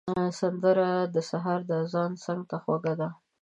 سندره 0.39 0.89
د 1.15 1.15
سهار 1.29 1.59
د 1.69 1.71
اذان 1.83 2.11
څنګ 2.25 2.41
ته 2.49 2.55
خوږه 2.63 2.93
ده 2.99 3.09